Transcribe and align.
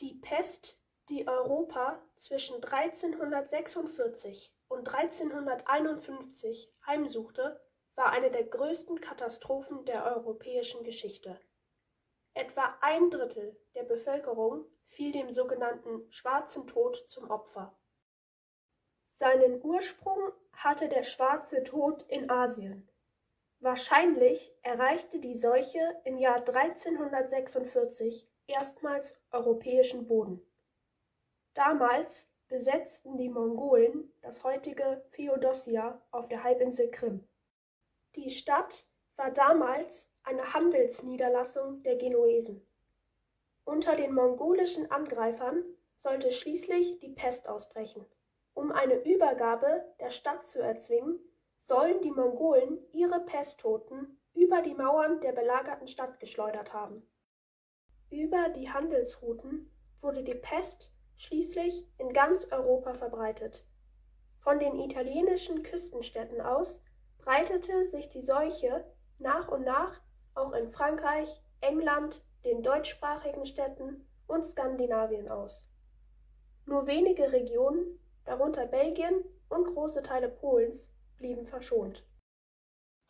Die 0.00 0.14
Pest, 0.14 0.78
die 1.08 1.26
Europa 1.26 2.02
zwischen 2.16 2.56
1346 2.56 4.54
und 4.68 4.94
1351 4.94 6.70
heimsuchte, 6.86 7.58
war 7.94 8.10
eine 8.10 8.30
der 8.30 8.44
größten 8.44 9.00
Katastrophen 9.00 9.86
der 9.86 10.04
europäischen 10.04 10.84
Geschichte. 10.84 11.40
Etwa 12.34 12.76
ein 12.82 13.08
Drittel 13.08 13.58
der 13.74 13.84
Bevölkerung 13.84 14.66
fiel 14.84 15.12
dem 15.12 15.32
sogenannten 15.32 16.10
Schwarzen 16.10 16.66
Tod 16.66 17.08
zum 17.08 17.30
Opfer. 17.30 17.74
Seinen 19.12 19.62
Ursprung 19.62 20.30
hatte 20.52 20.90
der 20.90 21.04
Schwarze 21.04 21.64
Tod 21.64 22.02
in 22.08 22.28
Asien. 22.28 22.86
Wahrscheinlich 23.60 24.54
erreichte 24.60 25.18
die 25.20 25.34
Seuche 25.34 25.98
im 26.04 26.18
Jahr 26.18 26.46
1346 26.46 28.28
erstmals 28.46 29.18
europäischen 29.30 30.06
Boden. 30.06 30.40
Damals 31.54 32.30
besetzten 32.48 33.16
die 33.16 33.28
Mongolen 33.28 34.12
das 34.22 34.44
heutige 34.44 35.02
Feodossia 35.10 36.00
auf 36.10 36.28
der 36.28 36.44
Halbinsel 36.44 36.90
Krim. 36.90 37.26
Die 38.14 38.30
Stadt 38.30 38.86
war 39.16 39.30
damals 39.30 40.10
eine 40.22 40.52
Handelsniederlassung 40.54 41.82
der 41.82 41.96
Genuesen. 41.96 42.66
Unter 43.64 43.96
den 43.96 44.14
mongolischen 44.14 44.90
Angreifern 44.90 45.64
sollte 45.98 46.30
schließlich 46.30 47.00
die 47.00 47.10
Pest 47.10 47.48
ausbrechen. 47.48 48.06
Um 48.54 48.70
eine 48.70 48.94
Übergabe 49.02 49.84
der 50.00 50.10
Stadt 50.10 50.46
zu 50.46 50.60
erzwingen, 50.60 51.18
sollen 51.58 52.00
die 52.00 52.10
Mongolen 52.10 52.78
ihre 52.92 53.20
Pesttoten 53.20 54.20
über 54.34 54.62
die 54.62 54.74
Mauern 54.74 55.20
der 55.20 55.32
belagerten 55.32 55.88
Stadt 55.88 56.20
geschleudert 56.20 56.72
haben. 56.72 57.02
Über 58.10 58.48
die 58.50 58.70
Handelsrouten 58.70 59.70
wurde 60.00 60.22
die 60.22 60.34
Pest 60.34 60.92
schließlich 61.16 61.86
in 61.98 62.12
ganz 62.12 62.50
Europa 62.52 62.94
verbreitet. 62.94 63.64
Von 64.40 64.58
den 64.58 64.78
italienischen 64.78 65.62
Küstenstädten 65.62 66.40
aus 66.40 66.80
breitete 67.18 67.84
sich 67.84 68.08
die 68.08 68.22
Seuche 68.22 68.84
nach 69.18 69.48
und 69.48 69.64
nach 69.64 70.00
auch 70.34 70.52
in 70.52 70.70
Frankreich, 70.70 71.42
England, 71.60 72.22
den 72.44 72.62
deutschsprachigen 72.62 73.44
Städten 73.44 74.06
und 74.28 74.44
Skandinavien 74.44 75.28
aus. 75.28 75.68
Nur 76.64 76.86
wenige 76.86 77.32
Regionen, 77.32 77.98
darunter 78.24 78.66
Belgien 78.66 79.24
und 79.48 79.64
große 79.64 80.02
Teile 80.02 80.28
Polens, 80.28 80.92
blieben 81.16 81.46
verschont. 81.46 82.06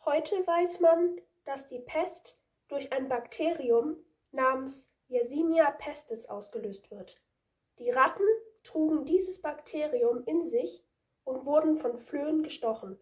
Heute 0.05 0.35
weiß 0.35 0.79
man, 0.79 1.21
dass 1.45 1.67
die 1.67 1.79
Pest 1.79 2.39
durch 2.67 2.91
ein 2.93 3.07
Bakterium 3.07 3.97
namens 4.31 4.89
Yersinia 5.07 5.71
pestis 5.71 6.25
ausgelöst 6.25 6.91
wird. 6.91 7.21
Die 7.79 7.89
Ratten 7.89 8.27
trugen 8.63 9.05
dieses 9.05 9.41
Bakterium 9.41 10.23
in 10.25 10.41
sich 10.41 10.83
und 11.23 11.45
wurden 11.45 11.77
von 11.77 11.97
Flöhen 11.97 12.43
gestochen. 12.43 12.99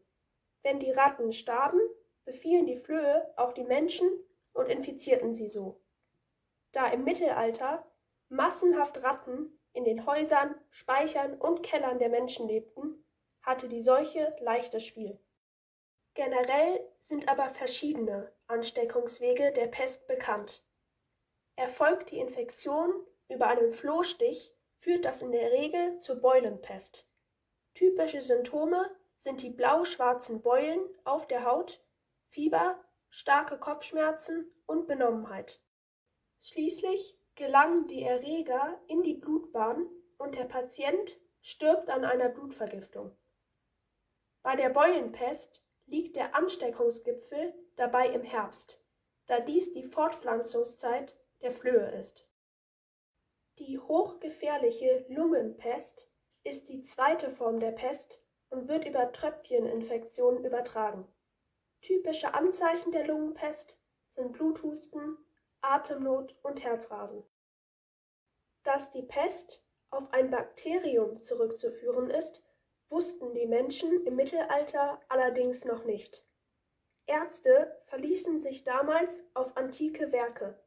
Wenn 0.63 0.79
die 0.79 0.91
Ratten 0.91 1.31
starben, 1.31 1.79
befielen 2.25 2.65
die 2.65 2.77
Flöhe 2.77 3.31
auch 3.37 3.53
die 3.53 3.63
Menschen 3.63 4.09
und 4.53 4.67
infizierten 4.67 5.33
sie 5.33 5.47
so. 5.47 5.81
Da 6.71 6.87
im 6.87 7.03
Mittelalter 7.03 7.85
massenhaft 8.29 9.01
Ratten 9.03 9.59
in 9.73 9.83
den 9.83 10.05
Häusern, 10.05 10.55
Speichern 10.69 11.39
und 11.39 11.63
Kellern 11.63 11.99
der 11.99 12.09
Menschen 12.09 12.47
lebten, 12.47 13.05
hatte 13.41 13.69
die 13.69 13.81
Seuche 13.81 14.35
leichtes 14.39 14.83
Spiel. 14.85 15.19
Generell 16.15 16.79
sind 16.99 17.29
aber 17.29 17.49
verschiedene 17.49 18.31
Ansteckungswege 18.47 19.51
der 19.51 19.67
Pest 19.67 20.07
bekannt. 20.07 20.64
Erfolgt 21.55 22.11
die 22.11 22.19
Infektion 22.19 22.93
über 23.29 23.47
einen 23.47 23.71
Flohstich 23.71 24.53
führt 24.77 25.05
das 25.05 25.21
in 25.21 25.31
der 25.31 25.51
Regel 25.51 25.97
zur 25.97 26.17
Beulenpest. 26.17 27.07
Typische 27.73 28.21
Symptome 28.21 28.89
sind 29.15 29.41
die 29.41 29.49
blau-schwarzen 29.49 30.41
Beulen 30.41 30.79
auf 31.03 31.27
der 31.27 31.45
Haut, 31.45 31.83
Fieber, 32.27 32.83
starke 33.09 33.57
Kopfschmerzen 33.57 34.51
und 34.65 34.87
Benommenheit. 34.87 35.61
Schließlich 36.41 37.17
gelangen 37.35 37.87
die 37.87 38.03
Erreger 38.03 38.79
in 38.87 39.03
die 39.03 39.13
Blutbahn 39.13 39.89
und 40.17 40.35
der 40.35 40.45
Patient 40.45 41.17
stirbt 41.41 41.89
an 41.89 42.05
einer 42.05 42.29
Blutvergiftung. 42.29 43.15
Bei 44.43 44.55
der 44.55 44.69
Beulenpest 44.69 45.63
liegt 45.85 46.15
der 46.15 46.35
Ansteckungsgipfel 46.35 47.53
dabei 47.75 48.09
im 48.09 48.23
Herbst, 48.23 48.83
da 49.25 49.39
dies 49.39 49.71
die 49.73 49.83
Fortpflanzungszeit 49.83 51.17
der 51.45 51.51
Flöhe 51.51 51.91
ist. 51.91 52.27
Die 53.59 53.77
hochgefährliche 53.77 55.05
Lungenpest 55.09 56.09
ist 56.43 56.69
die 56.69 56.81
zweite 56.81 57.29
Form 57.29 57.59
der 57.59 57.71
Pest 57.71 58.19
und 58.49 58.67
wird 58.67 58.83
über 58.83 59.11
Tröpfcheninfektionen 59.11 60.43
übertragen. 60.43 61.07
Typische 61.81 62.33
Anzeichen 62.33 62.91
der 62.91 63.05
Lungenpest 63.05 63.77
sind 64.09 64.31
Bluthusten, 64.31 65.19
Atemnot 65.61 66.35
und 66.41 66.63
Herzrasen. 66.63 67.23
Dass 68.63 68.89
die 68.89 69.03
Pest 69.03 69.63
auf 69.91 70.11
ein 70.13 70.31
Bakterium 70.31 71.21
zurückzuführen 71.21 72.09
ist, 72.09 72.41
wussten 72.89 73.35
die 73.35 73.45
Menschen 73.45 74.03
im 74.03 74.15
Mittelalter 74.15 74.99
allerdings 75.09 75.63
noch 75.63 75.85
nicht. 75.85 76.25
Ärzte 77.05 77.79
verließen 77.85 78.39
sich 78.39 78.63
damals 78.63 79.23
auf 79.35 79.55
antike 79.55 80.11
Werke. 80.11 80.59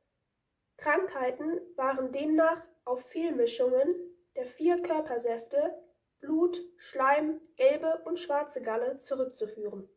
Krankheiten 0.78 1.60
waren 1.74 2.12
demnach 2.12 2.62
auf 2.84 3.02
Fehlmischungen 3.06 3.94
der 4.36 4.46
vier 4.46 4.76
Körpersäfte 4.76 5.76
Blut, 6.20 6.60
Schleim, 6.76 7.40
gelbe 7.56 8.00
und 8.04 8.18
schwarze 8.18 8.62
Galle 8.62 8.98
zurückzuführen. 8.98 9.88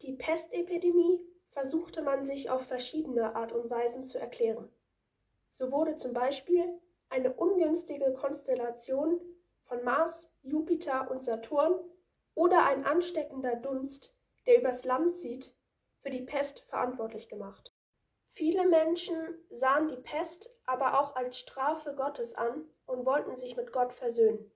Die 0.00 0.14
Pestepidemie 0.14 1.20
versuchte 1.50 2.00
man 2.00 2.24
sich 2.24 2.48
auf 2.48 2.66
verschiedene 2.66 3.36
Art 3.36 3.52
und 3.52 3.68
Weisen 3.68 4.04
zu 4.06 4.18
erklären. 4.18 4.70
So 5.50 5.70
wurde 5.70 5.96
zum 5.96 6.14
Beispiel 6.14 6.64
eine 7.10 7.34
ungünstige 7.34 8.14
Konstellation 8.14 9.20
von 9.64 9.84
Mars, 9.84 10.30
Jupiter 10.42 11.10
und 11.10 11.22
Saturn 11.22 11.78
oder 12.34 12.64
ein 12.64 12.86
ansteckender 12.86 13.56
Dunst, 13.56 14.14
der 14.46 14.58
übers 14.58 14.86
Land 14.86 15.16
zieht, 15.16 15.54
für 16.00 16.10
die 16.10 16.22
Pest 16.22 16.60
verantwortlich 16.60 17.28
gemacht. 17.28 17.71
Viele 18.34 18.66
Menschen 18.66 19.14
sahen 19.50 19.88
die 19.88 19.98
Pest 19.98 20.48
aber 20.64 20.98
auch 20.98 21.16
als 21.16 21.38
Strafe 21.38 21.94
Gottes 21.94 22.34
an 22.34 22.64
und 22.86 23.04
wollten 23.04 23.36
sich 23.36 23.58
mit 23.58 23.72
Gott 23.72 23.92
versöhnen. 23.92 24.50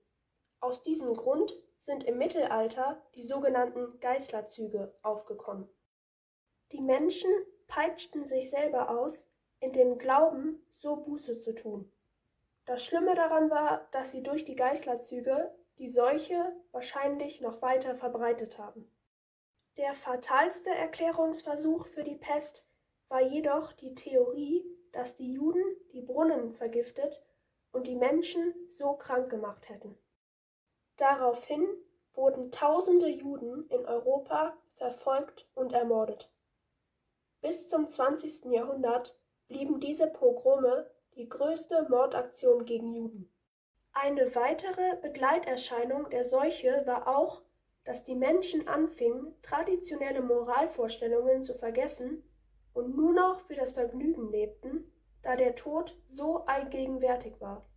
Aus 0.59 0.81
diesem 0.81 1.13
Grund 1.13 1.53
sind 1.77 2.03
im 2.03 2.17
Mittelalter 2.17 2.99
die 3.13 3.21
sogenannten 3.21 3.99
Geißlerzüge 3.99 4.97
aufgekommen. 5.03 5.69
Die 6.71 6.81
Menschen 6.81 7.29
peitschten 7.67 8.25
sich 8.25 8.49
selber 8.49 8.89
aus, 8.89 9.27
in 9.59 9.73
dem 9.73 9.99
Glauben, 9.99 10.65
so 10.71 10.95
Buße 10.95 11.39
zu 11.39 11.53
tun. 11.53 11.91
Das 12.65 12.83
Schlimme 12.83 13.13
daran 13.13 13.51
war, 13.51 13.87
dass 13.91 14.09
sie 14.09 14.23
durch 14.23 14.43
die 14.43 14.55
Geißlerzüge 14.55 15.55
die 15.77 15.89
Seuche 15.89 16.55
wahrscheinlich 16.71 17.41
noch 17.41 17.61
weiter 17.61 17.95
verbreitet 17.95 18.57
haben. 18.57 18.91
Der 19.77 19.93
fatalste 19.93 20.71
Erklärungsversuch 20.71 21.85
für 21.85 22.03
die 22.03 22.15
Pest 22.15 22.67
war 23.09 23.21
jedoch 23.21 23.71
die 23.73 23.95
Theorie, 23.95 24.65
dass 24.91 25.15
die 25.15 25.31
Juden 25.31 25.63
die 25.93 26.01
Brunnen 26.01 26.51
vergiftet 26.53 27.23
und 27.71 27.87
die 27.87 27.95
Menschen 27.95 28.53
so 28.69 28.93
krank 28.93 29.29
gemacht 29.29 29.69
hätten. 29.69 29.97
Daraufhin 30.97 31.67
wurden 32.13 32.51
tausende 32.51 33.07
Juden 33.07 33.67
in 33.69 33.85
Europa 33.85 34.57
verfolgt 34.73 35.47
und 35.53 35.73
ermordet. 35.73 36.31
Bis 37.41 37.67
zum 37.67 37.87
20. 37.87 38.45
Jahrhundert 38.45 39.15
blieben 39.47 39.79
diese 39.79 40.07
Pogrome 40.07 40.89
die 41.15 41.29
größte 41.29 41.87
Mordaktion 41.89 42.65
gegen 42.65 42.93
Juden. 42.95 43.31
Eine 43.93 44.35
weitere 44.35 44.97
Begleiterscheinung 44.97 46.09
der 46.09 46.23
Seuche 46.23 46.83
war 46.85 47.07
auch, 47.07 47.41
dass 47.83 48.03
die 48.03 48.15
Menschen 48.15 48.67
anfingen, 48.67 49.35
traditionelle 49.41 50.21
Moralvorstellungen 50.21 51.43
zu 51.43 51.55
vergessen 51.55 52.23
und 52.77 52.95
nur 52.95 53.11
noch 53.11 53.41
für 53.41 53.55
das 53.55 53.73
Vergnügen 53.73 54.29
lebten, 54.29 54.91
da 55.23 55.35
der 55.35 55.55
Tod 55.55 55.97
so 56.07 56.45
allgegenwärtig 56.45 57.41
war. 57.41 57.67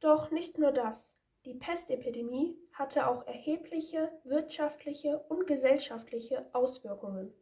Doch 0.00 0.30
nicht 0.30 0.58
nur 0.58 0.72
das. 0.72 1.16
Die 1.46 1.54
Pestepidemie 1.54 2.56
hatte 2.74 3.08
auch 3.08 3.26
erhebliche 3.26 4.12
wirtschaftliche 4.24 5.24
und 5.28 5.46
gesellschaftliche 5.46 6.46
Auswirkungen. 6.52 7.32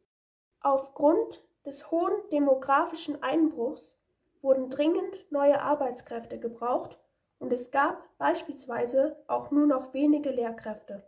Aufgrund 0.60 1.44
des 1.66 1.90
hohen 1.90 2.12
demografischen 2.30 3.22
Einbruchs 3.24 3.98
wurden 4.40 4.70
dringend 4.70 5.30
neue 5.32 5.60
Arbeitskräfte 5.60 6.38
gebraucht 6.38 6.96
und 7.40 7.52
es 7.52 7.72
gab 7.72 8.02
beispielsweise 8.18 9.20
auch 9.26 9.50
nur 9.50 9.66
noch 9.66 9.92
wenige 9.94 10.30
Lehrkräfte. 10.30 11.02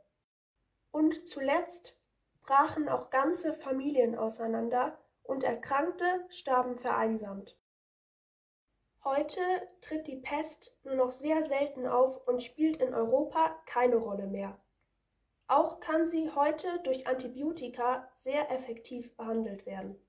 Und 0.91 1.29
zuletzt 1.29 1.97
brachen 2.43 2.89
auch 2.89 3.11
ganze 3.11 3.55
Familien 3.55 4.19
auseinander 4.19 4.99
und 5.23 5.45
Erkrankte 5.45 6.25
starben 6.29 6.79
vereinsamt. 6.79 7.57
Heute 9.05 9.41
tritt 9.81 10.07
die 10.07 10.17
Pest 10.17 10.77
nur 10.85 10.95
noch 10.95 11.11
sehr 11.11 11.43
selten 11.43 11.87
auf 11.87 12.27
und 12.27 12.43
spielt 12.43 12.77
in 12.77 12.95
Europa 12.95 13.57
keine 13.67 13.97
Rolle 13.97 14.27
mehr. 14.27 14.59
Auch 15.49 15.81
kann 15.81 16.07
sie 16.07 16.31
heute 16.31 16.81
durch 16.85 17.07
Antibiotika 17.07 18.09
sehr 18.17 18.51
effektiv 18.51 19.17
behandelt 19.17 19.67
werden 19.67 20.01